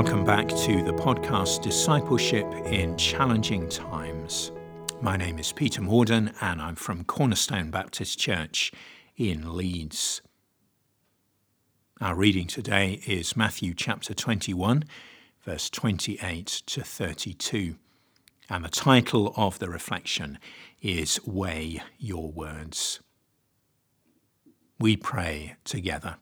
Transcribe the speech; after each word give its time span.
Welcome 0.00 0.24
back 0.24 0.46
to 0.46 0.80
the 0.84 0.92
podcast 0.92 1.60
Discipleship 1.60 2.46
in 2.66 2.96
Challenging 2.96 3.68
Times. 3.68 4.52
My 5.02 5.16
name 5.16 5.40
is 5.40 5.50
Peter 5.50 5.82
Morden 5.82 6.32
and 6.40 6.62
I'm 6.62 6.76
from 6.76 7.02
Cornerstone 7.02 7.72
Baptist 7.72 8.16
Church 8.16 8.70
in 9.16 9.56
Leeds. 9.56 10.22
Our 12.00 12.14
reading 12.14 12.46
today 12.46 13.00
is 13.08 13.36
Matthew 13.36 13.74
chapter 13.74 14.14
21, 14.14 14.84
verse 15.42 15.68
28 15.68 16.46
to 16.46 16.82
32. 16.84 17.74
And 18.48 18.64
the 18.64 18.68
title 18.68 19.34
of 19.36 19.58
the 19.58 19.68
reflection 19.68 20.38
is 20.80 21.18
Weigh 21.26 21.82
Your 21.98 22.30
Words. 22.30 23.00
We 24.78 24.96
pray 24.96 25.56
together. 25.64 26.18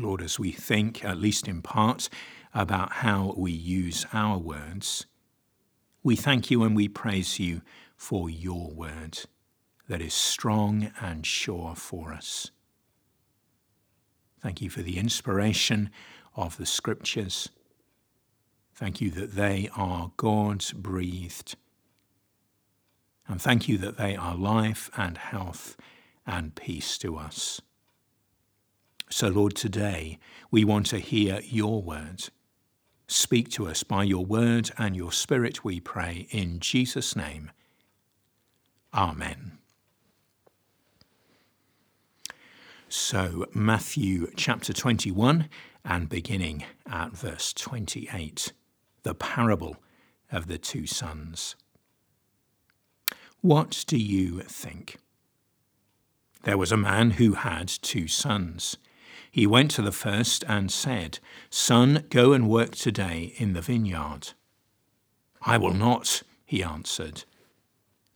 Lord, 0.00 0.22
as 0.22 0.38
we 0.38 0.52
think, 0.52 1.04
at 1.04 1.18
least 1.18 1.46
in 1.46 1.62
part, 1.62 2.08
about 2.54 2.92
how 2.94 3.34
we 3.36 3.52
use 3.52 4.06
our 4.12 4.38
words, 4.38 5.06
we 6.02 6.16
thank 6.16 6.50
you 6.50 6.62
and 6.62 6.74
we 6.74 6.88
praise 6.88 7.38
you 7.38 7.62
for 7.96 8.30
your 8.30 8.70
word 8.70 9.18
that 9.88 10.00
is 10.00 10.14
strong 10.14 10.90
and 11.00 11.26
sure 11.26 11.74
for 11.74 12.12
us. 12.12 12.50
Thank 14.42 14.62
you 14.62 14.70
for 14.70 14.82
the 14.82 14.98
inspiration 14.98 15.90
of 16.34 16.56
the 16.56 16.64
scriptures. 16.64 17.50
Thank 18.74 19.00
you 19.00 19.10
that 19.10 19.34
they 19.34 19.68
are 19.76 20.12
God's 20.16 20.72
breathed. 20.72 21.56
And 23.28 23.40
thank 23.40 23.68
you 23.68 23.76
that 23.78 23.98
they 23.98 24.16
are 24.16 24.34
life 24.34 24.90
and 24.96 25.18
health 25.18 25.76
and 26.26 26.54
peace 26.54 26.96
to 26.98 27.16
us. 27.16 27.60
So, 29.12 29.28
Lord, 29.28 29.56
today 29.56 30.18
we 30.52 30.64
want 30.64 30.86
to 30.86 30.98
hear 30.98 31.40
your 31.44 31.82
words. 31.82 32.30
Speak 33.08 33.50
to 33.50 33.66
us 33.66 33.82
by 33.82 34.04
your 34.04 34.24
word 34.24 34.70
and 34.78 34.94
your 34.94 35.10
spirit, 35.10 35.64
we 35.64 35.80
pray, 35.80 36.28
in 36.30 36.60
Jesus' 36.60 37.16
name. 37.16 37.50
Amen. 38.94 39.58
So, 42.88 43.46
Matthew 43.52 44.30
chapter 44.36 44.72
21 44.72 45.48
and 45.84 46.08
beginning 46.08 46.64
at 46.88 47.10
verse 47.10 47.52
28, 47.52 48.52
the 49.02 49.14
parable 49.14 49.76
of 50.30 50.46
the 50.46 50.58
two 50.58 50.86
sons. 50.86 51.56
What 53.40 53.84
do 53.88 53.98
you 53.98 54.42
think? 54.42 54.98
There 56.44 56.58
was 56.58 56.70
a 56.70 56.76
man 56.76 57.12
who 57.12 57.32
had 57.32 57.66
two 57.68 58.06
sons. 58.06 58.76
He 59.30 59.46
went 59.46 59.70
to 59.72 59.82
the 59.82 59.92
first 59.92 60.44
and 60.48 60.72
said, 60.72 61.20
Son, 61.50 62.04
go 62.10 62.32
and 62.32 62.48
work 62.48 62.72
today 62.72 63.32
in 63.36 63.52
the 63.52 63.60
vineyard. 63.60 64.32
I 65.42 65.56
will 65.56 65.74
not, 65.74 66.22
he 66.44 66.62
answered. 66.62 67.24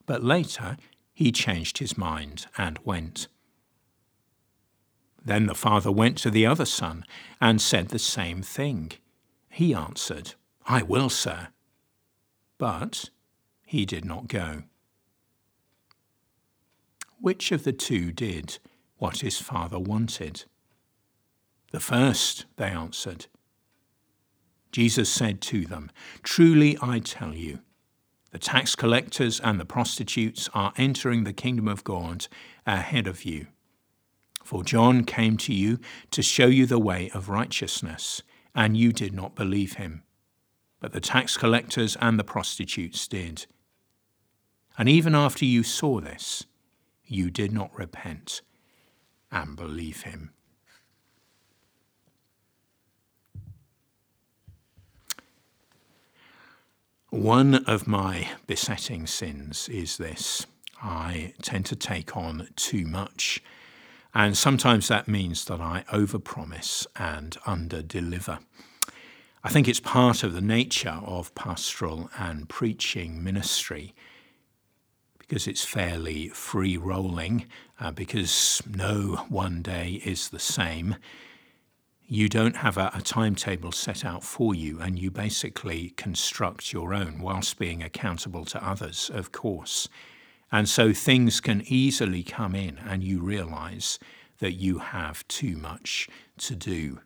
But 0.07 0.25
later 0.25 0.77
he 1.13 1.31
changed 1.31 1.79
his 1.79 1.97
mind 1.97 2.47
and 2.59 2.79
went. 2.85 3.29
Then 5.25 5.47
the 5.47 5.55
father 5.55 5.91
went 5.91 6.19
to 6.19 6.31
the 6.31 6.45
other 6.45 6.67
son 6.67 7.05
and 7.41 7.61
said 7.61 7.89
the 7.89 7.99
same 7.99 8.43
thing. 8.43 8.93
He 9.49 9.73
answered, 9.73 10.35
I 10.67 10.83
will, 10.83 11.09
sir. 11.09 11.49
But 12.59 13.11
he 13.65 13.87
did 13.87 14.05
not 14.05 14.29
go. 14.29 14.65
Which 17.21 17.53
of 17.53 17.65
the 17.65 17.73
two 17.73 18.13
did 18.13 18.59
what 18.99 19.21
his 19.21 19.41
father 19.41 19.79
wanted? 19.79 20.45
The 21.75 21.81
first, 21.81 22.45
they 22.55 22.69
answered. 22.69 23.27
Jesus 24.71 25.11
said 25.11 25.41
to 25.41 25.67
them, 25.67 25.91
Truly 26.23 26.79
I 26.81 27.01
tell 27.01 27.35
you, 27.35 27.63
the 28.31 28.39
tax 28.39 28.77
collectors 28.77 29.41
and 29.41 29.59
the 29.59 29.65
prostitutes 29.65 30.49
are 30.55 30.73
entering 30.77 31.25
the 31.25 31.33
kingdom 31.33 31.67
of 31.67 31.83
God 31.83 32.29
ahead 32.65 33.09
of 33.09 33.25
you. 33.25 33.49
For 34.45 34.63
John 34.63 35.03
came 35.03 35.37
to 35.39 35.53
you 35.53 35.81
to 36.13 36.23
show 36.23 36.47
you 36.47 36.65
the 36.65 36.79
way 36.79 37.11
of 37.13 37.29
righteousness, 37.29 38.23
and 38.55 38.77
you 38.77 38.93
did 38.93 39.13
not 39.13 39.35
believe 39.35 39.73
him. 39.73 40.05
But 40.79 40.93
the 40.93 41.01
tax 41.01 41.37
collectors 41.37 41.97
and 42.01 42.21
the 42.21 42.23
prostitutes 42.23 43.09
did. 43.09 43.47
And 44.79 44.89
even 44.89 45.17
after 45.17 45.45
you 45.45 45.65
saw 45.65 45.99
this, 45.99 46.45
you 47.05 47.33
did 47.33 47.51
not 47.51 47.77
repent 47.77 48.43
and 49.33 49.57
believe 49.57 50.03
him. 50.03 50.34
One 57.15 57.65
of 57.67 57.87
my 57.87 58.31
besetting 58.49 59.07
sins 59.07 59.69
is 59.69 59.99
this 59.99 60.49
I 60.83 61.33
tend 61.43 61.65
to 61.67 61.77
take 61.77 62.17
on 62.17 62.49
too 62.57 62.85
much. 62.87 63.41
And 64.13 64.37
sometimes 64.37 64.89
that 64.89 65.07
means 65.07 65.45
that 65.45 65.61
I 65.61 65.85
overpromise 65.93 66.89
and 66.97 67.37
underdeliver. 67.47 68.41
I 69.45 69.49
think 69.49 69.69
it's 69.69 69.79
part 69.79 70.25
of 70.25 70.33
the 70.33 70.41
nature 70.41 71.01
of 71.05 71.33
pastoral 71.37 72.11
and 72.19 72.49
preaching 72.49 73.23
ministry 73.23 73.95
because 75.17 75.47
it's 75.47 75.65
fairly 75.65 76.31
free 76.31 76.77
rolling, 76.77 77.47
uh, 77.79 77.93
because 77.93 78.61
no 78.69 79.25
one 79.29 79.63
day 79.63 80.03
is 80.05 80.31
the 80.31 80.41
same 80.41 80.97
you 82.07 82.29
don't 82.29 82.57
have 82.57 82.77
a, 82.77 82.91
a, 82.95 83.01
timetable 83.01 83.73
set 83.73 84.05
out 84.05 84.23
for 84.23 84.55
you, 84.55 84.81
and 84.81 84.99
you 84.99 85.11
basically 85.11 85.91
construct 85.97 86.73
your 86.73 86.93
own 86.93 87.19
whilst 87.21 87.59
being 87.59 87.83
accountable 87.83 88.45
to 88.45 88.67
others, 88.67 89.11
of 89.13 89.33
course. 89.33 89.89
And 90.53 90.69
so 90.69 90.93
things 90.93 91.41
can 91.41 91.63
easily 91.67 92.23
come 92.23 92.55
in, 92.55 92.79
and 92.79 93.03
you 93.03 93.21
realize 93.21 93.99
that 94.39 94.53
you 94.53 94.79
have 94.79 95.27
too 95.29 95.57
much 95.57 96.09
to 96.39 96.55
do. 96.55 97.01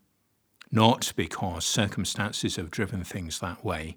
Not 0.71 1.13
because 1.17 1.65
circumstances 1.65 2.57
have 2.57 2.71
driven 2.71 3.05
things 3.05 3.39
that 3.41 3.65
way, 3.65 3.97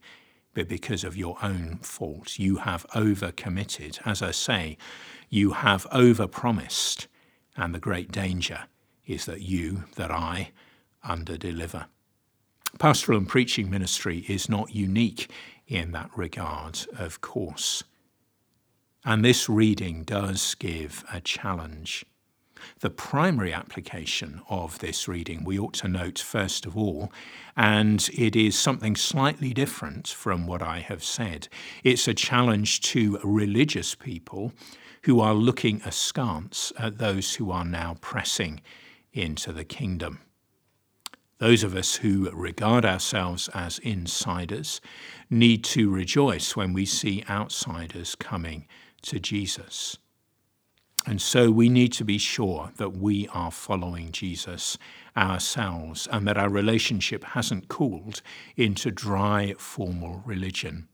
but 0.53 0.67
because 0.67 1.03
of 1.03 1.17
your 1.17 1.37
own 1.41 1.79
fault. 1.81 2.37
You 2.37 2.57
have 2.57 2.85
overcommitted. 2.89 3.99
As 4.05 4.21
I 4.21 4.31
say, 4.31 4.77
you 5.29 5.51
have 5.51 5.89
overpromised. 5.89 7.07
And 7.57 7.73
the 7.73 7.79
great 7.79 8.11
danger 8.11 8.65
is 9.05 9.25
that 9.25 9.41
you, 9.41 9.85
that 9.95 10.11
I, 10.11 10.51
under 11.03 11.37
deliver. 11.37 11.85
Pastoral 12.79 13.17
and 13.17 13.27
preaching 13.27 13.69
ministry 13.69 14.25
is 14.27 14.49
not 14.49 14.73
unique 14.73 15.29
in 15.67 15.91
that 15.91 16.09
regard, 16.15 16.79
of 16.97 17.21
course. 17.21 17.83
And 19.03 19.25
this 19.25 19.49
reading 19.49 20.03
does 20.03 20.55
give 20.55 21.03
a 21.11 21.19
challenge. 21.19 22.05
The 22.79 22.91
primary 22.91 23.51
application 23.51 24.41
of 24.47 24.79
this 24.79 25.07
reading 25.07 25.43
we 25.43 25.57
ought 25.57 25.73
to 25.75 25.87
note 25.87 26.19
first 26.19 26.65
of 26.65 26.77
all, 26.77 27.11
and 27.57 28.07
it 28.13 28.35
is 28.35 28.57
something 28.57 28.95
slightly 28.95 29.53
different 29.53 30.07
from 30.07 30.45
what 30.45 30.61
I 30.61 30.79
have 30.79 31.03
said. 31.03 31.47
It's 31.83 32.07
a 32.07 32.13
challenge 32.13 32.81
to 32.81 33.19
religious 33.23 33.95
people 33.95 34.53
who 35.03 35.19
are 35.19 35.33
looking 35.33 35.81
askance 35.83 36.71
at 36.77 36.99
those 36.99 37.35
who 37.35 37.49
are 37.49 37.65
now 37.65 37.97
pressing 38.01 38.61
into 39.11 39.51
the 39.51 39.65
kingdom. 39.65 40.19
Those 41.41 41.63
of 41.63 41.75
us 41.75 41.95
who 41.95 42.29
regard 42.29 42.85
ourselves 42.85 43.49
as 43.55 43.79
insiders 43.79 44.79
need 45.27 45.63
to 45.63 45.89
rejoice 45.89 46.55
when 46.55 46.71
we 46.71 46.85
see 46.85 47.23
outsiders 47.27 48.13
coming 48.13 48.67
to 49.01 49.19
Jesus. 49.19 49.97
And 51.07 51.19
so 51.19 51.49
we 51.49 51.67
need 51.67 51.93
to 51.93 52.05
be 52.05 52.19
sure 52.19 52.69
that 52.77 52.95
we 52.95 53.27
are 53.29 53.49
following 53.49 54.11
Jesus 54.11 54.77
ourselves 55.17 56.07
and 56.11 56.27
that 56.27 56.37
our 56.37 56.47
relationship 56.47 57.23
hasn't 57.23 57.69
cooled 57.69 58.21
into 58.55 58.91
dry 58.91 59.55
formal 59.57 60.21
religion. 60.23 60.89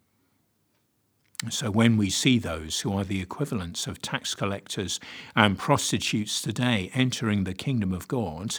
So 1.49 1.71
when 1.71 1.97
we 1.97 2.09
see 2.09 2.39
those 2.39 2.79
who 2.79 2.97
are 2.97 3.03
the 3.03 3.19
equivalents 3.19 3.85
of 3.85 4.01
tax 4.01 4.33
collectors 4.33 5.01
and 5.35 5.59
prostitutes 5.59 6.41
today 6.41 6.89
entering 6.93 7.43
the 7.43 7.53
kingdom 7.53 7.91
of 7.91 8.07
God, 8.07 8.57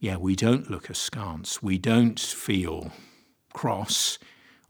yeah, 0.00 0.16
we 0.16 0.36
don't 0.36 0.70
look 0.70 0.88
askance. 0.88 1.62
We 1.62 1.78
don't 1.78 2.20
feel 2.20 2.92
cross. 3.52 4.18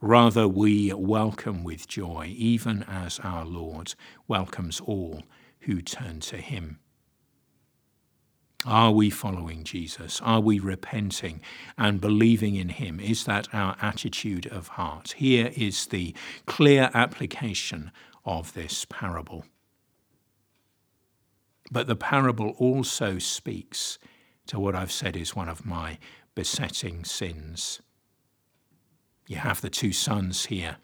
Rather, 0.00 0.48
we 0.48 0.92
welcome 0.94 1.64
with 1.64 1.88
joy, 1.88 2.32
even 2.36 2.84
as 2.84 3.20
our 3.20 3.44
Lord 3.44 3.94
welcomes 4.26 4.80
all 4.80 5.22
who 5.60 5.82
turn 5.82 6.20
to 6.20 6.38
him. 6.38 6.78
Are 8.64 8.90
we 8.90 9.10
following 9.10 9.64
Jesus? 9.64 10.20
Are 10.22 10.40
we 10.40 10.58
repenting 10.58 11.40
and 11.76 12.00
believing 12.00 12.56
in 12.56 12.70
him? 12.70 12.98
Is 12.98 13.24
that 13.24 13.48
our 13.52 13.76
attitude 13.82 14.46
of 14.46 14.68
heart? 14.68 15.12
Here 15.18 15.52
is 15.54 15.86
the 15.86 16.14
clear 16.46 16.90
application 16.94 17.92
of 18.24 18.54
this 18.54 18.84
parable. 18.86 19.44
But 21.70 21.86
the 21.86 21.96
parable 21.96 22.54
also 22.58 23.18
speaks 23.18 23.98
to 24.48 24.58
what 24.58 24.74
I've 24.74 24.92
said 24.92 25.16
is 25.16 25.36
one 25.36 25.48
of 25.48 25.64
my 25.64 25.98
besetting 26.34 27.04
sins. 27.04 27.80
You 29.26 29.36
have 29.36 29.60
the 29.60 29.70
two 29.70 29.92
sons 29.92 30.46
here, 30.46 30.76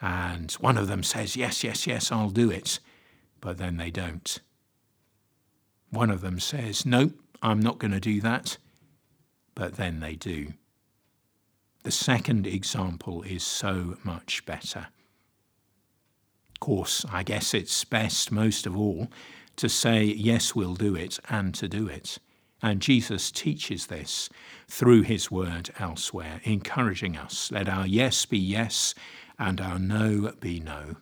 and 0.00 0.52
one 0.54 0.76
of 0.76 0.88
them 0.88 1.02
says, 1.02 1.36
Yes, 1.36 1.64
yes, 1.64 1.86
yes, 1.86 2.12
I'll 2.12 2.30
do 2.30 2.50
it, 2.50 2.80
but 3.40 3.58
then 3.58 3.76
they 3.76 3.90
don't. 3.90 4.40
One 5.90 6.10
of 6.10 6.20
them 6.20 6.40
says, 6.40 6.84
No, 6.84 7.12
I'm 7.40 7.60
not 7.60 7.78
going 7.78 7.92
to 7.92 8.00
do 8.00 8.20
that, 8.20 8.58
but 9.54 9.76
then 9.76 10.00
they 10.00 10.14
do. 10.14 10.54
The 11.84 11.92
second 11.92 12.46
example 12.46 13.22
is 13.22 13.44
so 13.44 13.96
much 14.02 14.44
better. 14.44 14.88
Of 16.50 16.60
course, 16.60 17.06
I 17.12 17.22
guess 17.22 17.54
it's 17.54 17.84
best, 17.84 18.32
most 18.32 18.66
of 18.66 18.76
all, 18.76 19.08
to 19.54 19.68
say, 19.68 20.02
Yes, 20.02 20.56
we'll 20.56 20.74
do 20.74 20.96
it, 20.96 21.20
and 21.28 21.54
to 21.54 21.68
do 21.68 21.86
it. 21.86 22.18
And 22.62 22.82
Jesus 22.82 23.30
teaches 23.30 23.86
this 23.86 24.28
through 24.66 25.02
his 25.02 25.30
word 25.30 25.70
elsewhere, 25.78 26.40
encouraging 26.44 27.16
us 27.16 27.50
let 27.52 27.68
our 27.68 27.86
yes 27.86 28.26
be 28.26 28.38
yes 28.38 28.94
and 29.38 29.60
our 29.60 29.78
no 29.78 30.32
be 30.40 30.60
no. 30.60 30.96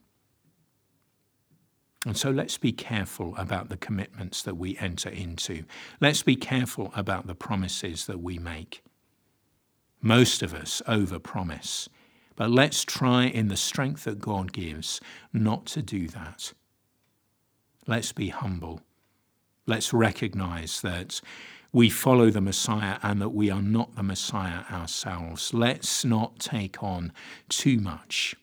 And 2.04 2.16
so 2.16 2.30
let's 2.30 2.56
be 2.56 2.70
careful 2.70 3.34
about 3.36 3.68
the 3.68 3.76
commitments 3.76 4.42
that 4.42 4.56
we 4.56 4.78
enter 4.78 5.08
into. 5.08 5.64
Let's 6.00 6.22
be 6.22 6.36
careful 6.36 6.92
about 6.94 7.26
the 7.26 7.34
promises 7.34 8.06
that 8.06 8.20
we 8.20 8.38
make. 8.38 8.84
Most 10.00 10.40
of 10.42 10.54
us 10.54 10.82
overpromise, 10.86 11.88
but 12.36 12.50
let's 12.50 12.84
try 12.84 13.24
in 13.24 13.48
the 13.48 13.56
strength 13.56 14.04
that 14.04 14.20
God 14.20 14.52
gives 14.52 15.00
not 15.32 15.66
to 15.66 15.82
do 15.82 16.06
that. 16.08 16.52
Let's 17.88 18.12
be 18.12 18.28
humble. 18.28 18.82
Let's 19.66 19.92
recognize 19.92 20.80
that 20.82 21.20
we 21.72 21.90
follow 21.90 22.30
the 22.30 22.40
Messiah 22.40 22.98
and 23.02 23.20
that 23.20 23.30
we 23.30 23.50
are 23.50 23.62
not 23.62 23.96
the 23.96 24.02
Messiah 24.02 24.64
ourselves. 24.70 25.52
Let's 25.52 26.04
not 26.04 26.38
take 26.38 26.82
on 26.82 27.12
too 27.48 27.78
much 27.78 28.36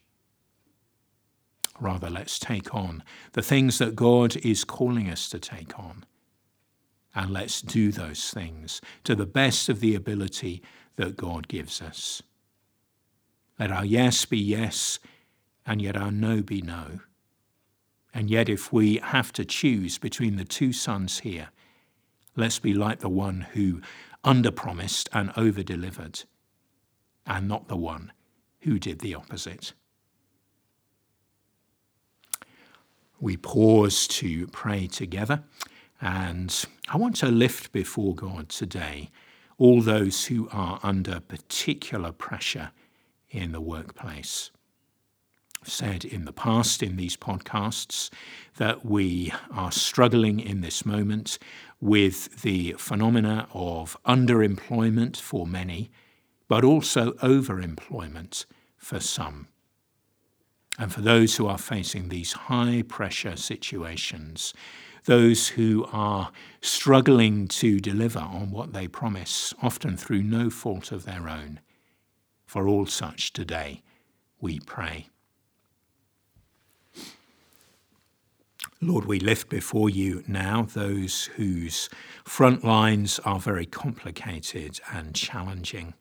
Rather, 1.79 2.09
let's 2.09 2.39
take 2.39 2.73
on 2.73 3.03
the 3.33 3.41
things 3.41 3.77
that 3.79 3.95
God 3.95 4.37
is 4.37 4.63
calling 4.63 5.09
us 5.09 5.27
to 5.29 5.39
take 5.39 5.77
on. 5.77 6.05
And 7.15 7.31
let's 7.31 7.61
do 7.61 7.91
those 7.91 8.29
things 8.29 8.81
to 9.03 9.15
the 9.15 9.25
best 9.25 9.69
of 9.69 9.79
the 9.79 9.95
ability 9.95 10.63
that 10.95 11.17
God 11.17 11.47
gives 11.47 11.81
us. 11.81 12.21
Let 13.59 13.71
our 13.71 13.85
yes 13.85 14.25
be 14.25 14.37
yes, 14.37 14.99
and 15.65 15.81
yet 15.81 15.95
our 15.95 16.11
no 16.11 16.41
be 16.41 16.61
no. 16.61 17.01
And 18.13 18.29
yet, 18.29 18.47
if 18.49 18.71
we 18.71 18.97
have 18.97 19.33
to 19.33 19.45
choose 19.45 19.97
between 19.97 20.35
the 20.35 20.45
two 20.45 20.71
sons 20.71 21.19
here, 21.19 21.49
let's 22.35 22.59
be 22.59 22.73
like 22.73 22.99
the 22.99 23.09
one 23.09 23.47
who 23.53 23.81
underpromised 24.23 25.09
and 25.13 25.31
overdelivered, 25.31 26.25
and 27.25 27.47
not 27.47 27.67
the 27.67 27.77
one 27.77 28.11
who 28.61 28.77
did 28.79 28.99
the 28.99 29.15
opposite. 29.15 29.73
we 33.23 33.37
pause 33.37 34.05
to 34.05 34.47
pray 34.47 34.85
together. 34.85 35.43
And 36.01 36.65
I 36.89 36.97
want 36.97 37.15
to 37.17 37.27
lift 37.27 37.71
before 37.71 38.13
God 38.13 38.49
today 38.49 39.09
all 39.57 39.81
those 39.81 40.25
who 40.25 40.49
are 40.51 40.79
under 40.83 41.21
particular 41.21 42.11
pressure 42.11 42.71
in 43.29 43.53
the 43.53 43.61
workplace. 43.61 44.51
Said 45.65 46.03
in 46.03 46.25
the 46.25 46.33
past 46.33 46.83
in 46.83 46.97
these 46.97 47.15
podcasts 47.15 48.09
that 48.57 48.85
we 48.85 49.31
are 49.49 49.71
struggling 49.71 50.39
in 50.39 50.61
this 50.61 50.85
moment 50.85 51.39
with 51.79 52.41
the 52.41 52.75
phenomena 52.77 53.47
of 53.53 53.97
underemployment 54.05 55.17
for 55.17 55.47
many, 55.47 55.89
but 56.47 56.63
also 56.63 57.13
overemployment 57.13 58.45
for 58.77 58.99
some. 58.99 59.47
And 60.77 60.91
for 60.91 61.01
those 61.01 61.37
who 61.37 61.47
are 61.47 61.57
facing 61.57 62.09
these 62.09 62.33
high 62.33 62.83
pressure 62.87 63.37
situations, 63.37 64.53
those 65.05 65.49
who 65.49 65.85
are 65.91 66.31
struggling 66.61 67.47
to 67.47 67.79
deliver 67.79 68.19
on 68.19 68.51
what 68.51 68.73
they 68.73 68.87
promise, 68.87 69.53
often 69.61 69.95
through 69.95 70.23
no 70.23 70.49
fault 70.49 70.91
of 70.91 71.05
their 71.05 71.29
own, 71.29 71.59
for 72.45 72.67
all 72.67 72.85
such 72.85 73.33
today 73.33 73.81
we 74.41 74.59
pray. 74.59 75.07
Lord, 78.87 79.05
we 79.05 79.19
lift 79.19 79.47
before 79.47 79.89
you 79.89 80.23
now 80.27 80.63
those 80.63 81.25
whose 81.37 81.89
front 82.25 82.65
lines 82.65 83.17
are 83.19 83.39
very 83.39 83.65
complicated 83.65 84.81
and 84.91 85.15
challenging. 85.15 85.93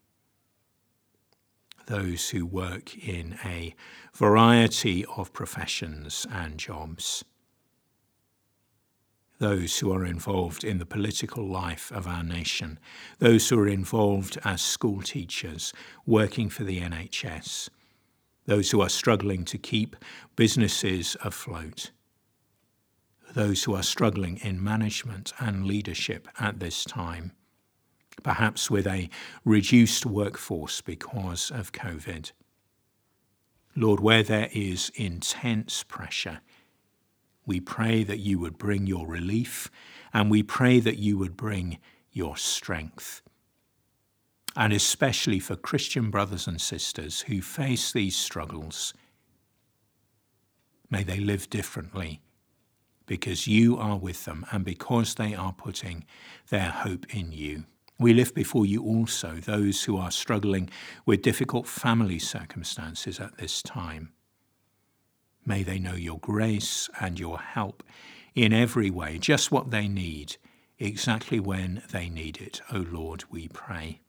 Those 1.86 2.30
who 2.30 2.44
work 2.44 2.96
in 2.96 3.38
a 3.44 3.76
variety 4.14 5.04
of 5.16 5.32
professions 5.32 6.26
and 6.28 6.58
jobs, 6.58 7.24
those 9.38 9.78
who 9.78 9.92
are 9.92 10.04
involved 10.04 10.64
in 10.64 10.78
the 10.78 10.86
political 10.86 11.46
life 11.46 11.92
of 11.92 12.08
our 12.08 12.24
nation, 12.24 12.80
those 13.20 13.48
who 13.48 13.60
are 13.60 13.68
involved 13.68 14.38
as 14.44 14.60
school 14.60 15.02
teachers 15.02 15.72
working 16.04 16.48
for 16.48 16.64
the 16.64 16.80
NHS, 16.80 17.68
those 18.46 18.72
who 18.72 18.80
are 18.80 18.88
struggling 18.88 19.44
to 19.44 19.58
keep 19.58 19.94
businesses 20.34 21.16
afloat, 21.22 21.92
those 23.34 23.64
who 23.64 23.74
are 23.74 23.82
struggling 23.82 24.38
in 24.42 24.62
management 24.62 25.32
and 25.38 25.66
leadership 25.66 26.28
at 26.38 26.60
this 26.60 26.84
time 26.84 27.32
perhaps 28.22 28.70
with 28.70 28.86
a 28.86 29.08
reduced 29.44 30.06
workforce 30.06 30.80
because 30.80 31.50
of 31.50 31.72
COVID. 31.72 32.32
Lord, 33.74 34.00
where 34.00 34.22
there 34.22 34.48
is 34.52 34.92
intense 34.94 35.82
pressure, 35.82 36.40
we 37.46 37.60
pray 37.60 38.04
that 38.04 38.20
you 38.20 38.38
would 38.38 38.58
bring 38.58 38.86
your 38.86 39.06
relief 39.06 39.70
and 40.12 40.30
we 40.30 40.42
pray 40.42 40.78
that 40.80 40.98
you 40.98 41.16
would 41.18 41.36
bring 41.36 41.78
your 42.12 42.36
strength. 42.36 43.22
And 44.54 44.72
especially 44.72 45.38
for 45.38 45.56
Christian 45.56 46.10
brothers 46.10 46.46
and 46.46 46.60
sisters 46.60 47.22
who 47.22 47.40
face 47.40 47.90
these 47.90 48.14
struggles, 48.14 48.92
may 50.90 51.02
they 51.02 51.18
live 51.18 51.48
differently 51.48 52.20
because 53.06 53.46
you 53.46 53.76
are 53.76 53.96
with 53.98 54.24
them 54.24 54.46
and 54.52 54.64
because 54.64 55.14
they 55.14 55.34
are 55.34 55.52
putting 55.52 56.04
their 56.48 56.70
hope 56.70 57.06
in 57.14 57.32
you. 57.32 57.64
We 57.98 58.12
lift 58.12 58.34
before 58.34 58.66
you 58.66 58.82
also 58.82 59.34
those 59.36 59.84
who 59.84 59.96
are 59.96 60.10
struggling 60.10 60.70
with 61.06 61.22
difficult 61.22 61.66
family 61.66 62.18
circumstances 62.18 63.20
at 63.20 63.38
this 63.38 63.62
time. 63.62 64.12
May 65.44 65.62
they 65.62 65.78
know 65.78 65.94
your 65.94 66.18
grace 66.18 66.88
and 67.00 67.18
your 67.18 67.38
help 67.38 67.82
in 68.34 68.52
every 68.52 68.90
way, 68.90 69.18
just 69.18 69.52
what 69.52 69.70
they 69.70 69.88
need, 69.88 70.36
exactly 70.78 71.38
when 71.38 71.82
they 71.92 72.08
need 72.08 72.38
it. 72.38 72.60
O 72.72 72.78
Lord, 72.78 73.24
we 73.30 73.48
pray. 73.48 74.00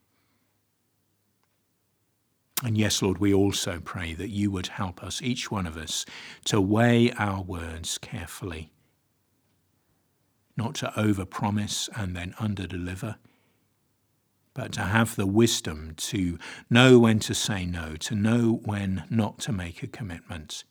And 2.64 2.78
yes, 2.78 3.02
Lord, 3.02 3.18
we 3.18 3.34
also 3.34 3.82
pray 3.84 4.14
that 4.14 4.30
you 4.30 4.50
would 4.50 4.68
help 4.68 5.04
us, 5.04 5.22
each 5.22 5.52
one 5.52 5.68
of 5.68 5.76
us, 5.76 6.06
to 6.46 6.62
weigh 6.62 7.12
our 7.14 7.42
words 7.42 7.98
carefully, 7.98 8.72
not 10.56 10.76
to 10.76 10.94
overpromise 10.96 11.90
and 11.96 12.16
then 12.16 12.34
underdeliver 12.40 13.16
but 14.54 14.72
to 14.74 14.82
have 14.82 15.16
the 15.16 15.28
wisdom 15.28 15.94
to 15.98 16.38
know 16.70 17.00
when 17.00 17.20
to 17.20 17.34
say 17.34 17.66
no, 17.66 17.96
to 17.96 18.16
know 18.16 18.62
when 18.64 19.04
not 19.10 19.40
to 19.40 19.52
make 19.52 19.82
a 19.82 19.88
commitment. 19.88 20.64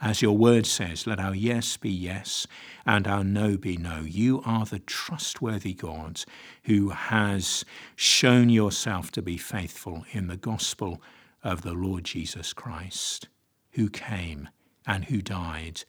As 0.00 0.20
your 0.20 0.36
word 0.36 0.66
says, 0.66 1.06
let 1.06 1.20
our 1.20 1.34
yes 1.34 1.76
be 1.76 1.90
yes 1.90 2.46
and 2.84 3.06
our 3.06 3.24
no 3.24 3.56
be 3.56 3.76
no. 3.76 4.00
You 4.00 4.42
are 4.44 4.66
the 4.66 4.80
trustworthy 4.80 5.72
God 5.72 6.24
who 6.64 6.90
has 6.90 7.64
shown 7.96 8.48
yourself 8.48 9.10
to 9.12 9.22
be 9.22 9.38
faithful 9.38 10.04
in 10.12 10.26
the 10.26 10.36
gospel 10.36 11.00
of 11.42 11.62
the 11.62 11.72
Lord 11.72 12.04
Jesus 12.04 12.52
Christ, 12.52 13.28
who 13.72 13.88
came 13.88 14.48
and 14.86 15.06
who 15.06 15.22
died 15.22 15.84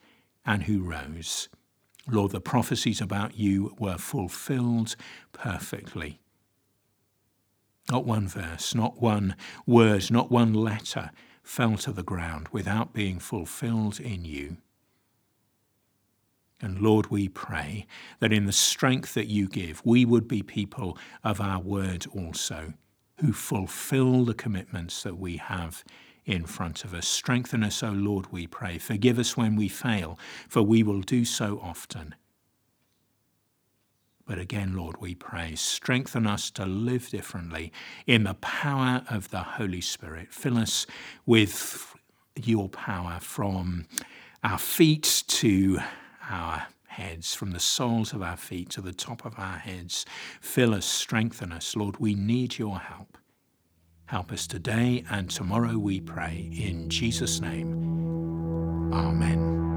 and 0.46 0.64
who 0.64 0.84
rose. 0.84 1.50
Lord, 2.08 2.32
the 2.32 2.42
prophecies 2.42 3.02
about 3.02 3.38
you 3.38 3.76
were 3.80 3.98
fulfilled 3.98 4.96
perfectly. 5.34 6.20
Not 7.90 8.06
one 8.06 8.28
verse, 8.28 8.74
not 8.74 9.02
one 9.02 9.36
word, 9.66 10.10
not 10.12 10.32
one 10.32 10.54
letter 10.54 11.12
fell 11.44 11.78
to 11.78 11.92
the 11.92 12.04
ground 12.04 12.48
without 12.52 12.94
being 12.94 13.20
fulfilled 13.20 14.00
in 14.00 14.26
you. 14.26 14.58
And 16.62 16.80
Lord, 16.80 17.08
we 17.08 17.28
pray 17.28 17.86
that 18.20 18.34
in 18.34 18.46
the 18.46 18.52
strength 18.52 19.14
that 19.14 19.28
you 19.28 19.48
give, 19.48 19.82
we 19.86 20.06
would 20.06 20.28
be 20.28 20.42
people 20.42 20.98
of 21.24 21.40
our 21.42 21.60
word 21.60 22.08
also, 22.16 22.74
who 23.20 23.34
fulfill 23.34 24.26
the 24.26 24.34
commitments 24.34 25.04
that 25.04 25.18
we 25.18 25.38
have 25.38 25.84
in 26.26 26.46
front 26.46 26.84
of 26.84 26.94
us. 26.94 27.08
Strengthen 27.08 27.64
us, 27.64 27.84
O 27.84 27.92
Lord, 27.92 28.32
we 28.32 28.48
pray. 28.48 28.78
Forgive 28.78 29.20
us 29.20 29.38
when 29.38 29.56
we 29.56 29.68
fail, 29.68 30.18
for 30.48 30.62
we 30.62 30.84
will 30.84 31.02
do 31.02 31.24
so 31.26 31.60
often. 31.62 32.16
But 34.26 34.40
again, 34.40 34.76
Lord, 34.76 35.00
we 35.00 35.14
pray, 35.14 35.54
strengthen 35.54 36.26
us 36.26 36.50
to 36.52 36.66
live 36.66 37.10
differently 37.10 37.72
in 38.08 38.24
the 38.24 38.34
power 38.36 39.04
of 39.08 39.30
the 39.30 39.44
Holy 39.44 39.82
Spirit. 39.82 40.34
Fill 40.34 40.58
us 40.58 40.88
with 41.28 41.96
your 42.36 42.68
power 42.70 43.20
from 43.22 43.86
our 44.44 44.58
feet 44.58 45.24
to 45.28 45.80
our 46.28 46.68
heads, 46.88 47.36
from 47.36 47.52
the 47.52 47.60
soles 47.60 48.14
of 48.14 48.24
our 48.24 48.38
feet 48.38 48.70
to 48.72 48.82
the 48.82 48.94
top 48.94 49.26
of 49.26 49.38
our 49.38 49.58
heads. 49.58 50.06
Fill 50.42 50.74
us, 50.74 50.86
strengthen 50.86 51.52
us. 51.52 51.76
Lord, 51.76 51.98
we 51.98 52.16
need 52.16 52.58
your 52.58 52.80
help. 52.80 53.20
Help 54.08 54.32
us 54.32 54.46
today 54.46 55.04
and 55.10 55.30
tomorrow, 55.30 55.78
we 55.80 56.00
pray. 56.00 56.52
In 56.54 56.90
Jesus' 56.90 57.42
name, 57.42 58.94
Amen. 58.94 59.75